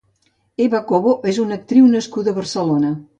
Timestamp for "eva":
0.63-0.79